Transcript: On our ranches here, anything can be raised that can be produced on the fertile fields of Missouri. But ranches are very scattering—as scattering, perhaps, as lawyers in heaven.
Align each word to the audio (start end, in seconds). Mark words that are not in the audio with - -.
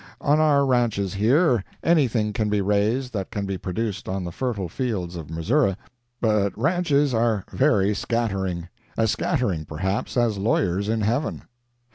On 0.19 0.39
our 0.39 0.65
ranches 0.65 1.13
here, 1.13 1.63
anything 1.83 2.33
can 2.33 2.49
be 2.49 2.59
raised 2.59 3.13
that 3.13 3.29
can 3.29 3.45
be 3.45 3.55
produced 3.59 4.09
on 4.09 4.23
the 4.23 4.31
fertile 4.31 4.67
fields 4.67 5.15
of 5.15 5.29
Missouri. 5.29 5.75
But 6.19 6.57
ranches 6.57 7.13
are 7.13 7.43
very 7.51 7.93
scattering—as 7.93 9.11
scattering, 9.11 9.63
perhaps, 9.65 10.17
as 10.17 10.39
lawyers 10.39 10.89
in 10.89 11.01
heaven. 11.01 11.43